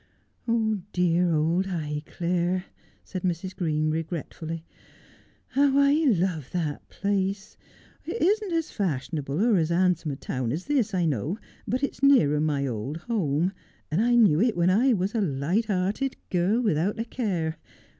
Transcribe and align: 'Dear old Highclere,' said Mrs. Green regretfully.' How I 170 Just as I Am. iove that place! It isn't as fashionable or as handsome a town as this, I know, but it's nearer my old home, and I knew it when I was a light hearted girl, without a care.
'Dear 0.93 1.35
old 1.35 1.67
Highclere,' 1.67 2.63
said 3.03 3.21
Mrs. 3.21 3.55
Green 3.55 3.91
regretfully.' 3.91 4.65
How 5.49 5.77
I 5.77 5.93
170 5.93 6.17
Just 6.17 6.17
as 6.17 6.25
I 6.25 6.25
Am. 6.39 6.41
iove 6.41 6.49
that 6.49 6.89
place! 6.89 7.57
It 8.07 8.19
isn't 8.19 8.51
as 8.51 8.71
fashionable 8.71 9.43
or 9.45 9.57
as 9.57 9.69
handsome 9.69 10.09
a 10.09 10.15
town 10.15 10.51
as 10.51 10.65
this, 10.65 10.95
I 10.95 11.05
know, 11.05 11.37
but 11.67 11.83
it's 11.83 12.01
nearer 12.01 12.41
my 12.41 12.65
old 12.65 12.97
home, 12.97 13.53
and 13.91 14.01
I 14.01 14.15
knew 14.15 14.41
it 14.41 14.57
when 14.57 14.71
I 14.71 14.91
was 14.93 15.13
a 15.13 15.21
light 15.21 15.65
hearted 15.65 16.15
girl, 16.31 16.59
without 16.61 16.97
a 16.97 17.05
care. 17.05 17.59